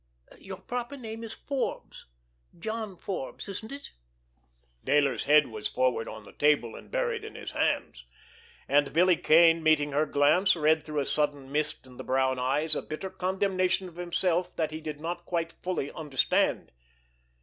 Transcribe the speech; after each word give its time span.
Your 0.39 0.57
proper 0.57 0.97
name 0.97 1.23
is 1.23 1.33
Forbes, 1.33 2.07
John 2.57 2.97
Forbes, 2.97 3.47
isn't 3.47 3.71
it?" 3.71 3.91
Dayler's 4.83 5.25
head 5.25 5.45
was 5.49 5.67
forward 5.67 6.07
on 6.07 6.25
the 6.25 6.31
table, 6.33 6.75
and 6.75 6.89
buried 6.89 7.23
in 7.23 7.35
his 7.35 7.51
hands. 7.51 8.05
And 8.67 8.93
Billy 8.93 9.15
Kane, 9.15 9.61
meeting 9.61 9.91
her 9.91 10.07
glance, 10.07 10.55
read 10.55 10.85
through 10.85 11.01
a 11.01 11.05
sudden 11.05 11.51
mist 11.51 11.85
in 11.85 11.97
the 11.97 12.03
brown 12.03 12.39
eyes, 12.39 12.73
a 12.75 12.81
bitter 12.81 13.11
condemnation 13.11 13.87
of 13.87 13.97
himself 13.97 14.55
that 14.55 14.71
he 14.71 14.81
did 14.81 14.99
not 14.99 15.23
quite 15.27 15.53
fully 15.61 15.91
understand. 15.91 16.71